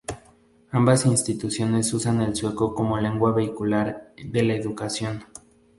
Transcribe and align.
Ambas 0.71 1.05
instituciones 1.05 1.93
usan 1.93 2.21
el 2.23 2.35
sueco 2.35 2.73
como 2.73 2.97
lengua 2.97 3.33
vehicular 3.33 4.11
de 4.17 4.41
la 4.41 4.55
educación. 4.55 5.23